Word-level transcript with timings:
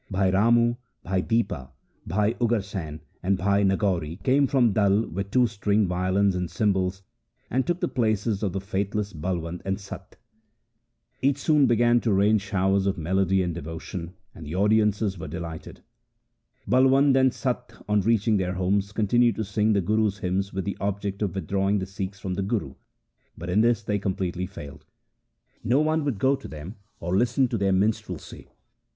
Bhai 0.09 0.31
Ramu, 0.31 0.77
Bhai 1.03 1.21
Dipa, 1.21 1.69
Bhai 2.07 2.33
Ugarsain, 2.41 3.01
and 3.21 3.37
Bhai 3.37 3.63
Nagauri 3.63 4.15
came 4.23 4.47
from 4.47 4.73
Dalla 4.73 5.05
with 5.07 5.29
two 5.29 5.45
stringed 5.45 5.89
violins 5.89 6.33
and 6.33 6.49
cymbals, 6.49 7.03
and 7.51 7.67
took 7.67 7.81
the 7.81 7.87
places 7.87 8.41
of 8.41 8.51
the 8.51 8.59
faithless 8.59 9.13
Balwand 9.13 9.61
and 9.63 9.77
Satta. 9.79 10.17
It 11.21 11.37
soon 11.37 11.67
began 11.67 11.97
LIFE 11.97 11.97
OF 11.97 12.03
GURU 12.05 12.13
ANGAD 12.13 12.13
23 12.23 12.25
to 12.25 12.29
rain 12.31 12.37
showers 12.39 12.85
of 12.87 12.97
melody 12.97 13.43
and 13.43 13.53
devotion, 13.53 14.13
and 14.33 14.43
the 14.47 14.55
audiences 14.55 15.19
were 15.19 15.27
delighted. 15.27 15.83
Balwand 16.67 17.15
and 17.15 17.31
Satta 17.31 17.85
on 17.87 18.01
reaching 18.01 18.37
their 18.37 18.53
homes 18.53 18.91
continued 18.91 19.35
to 19.35 19.43
sing 19.43 19.73
the 19.73 19.81
Guru's 19.81 20.17
hymns 20.17 20.51
with 20.51 20.65
the 20.65 20.79
object 20.81 21.21
of 21.21 21.35
withdrawing 21.35 21.77
the 21.77 21.85
Sikhs 21.85 22.19
from 22.19 22.33
the 22.33 22.41
Guru, 22.41 22.73
but 23.37 23.51
in 23.51 23.61
this 23.61 23.83
they 23.83 23.99
completely 23.99 24.47
failed. 24.47 24.83
No 25.63 25.79
one 25.79 26.03
would 26.05 26.17
go 26.17 26.35
to 26.35 26.47
them 26.47 26.77
or 26.99 27.15
listen 27.15 27.47
to 27.49 27.57
their 27.59 27.71
minstrelsy. 27.71 28.47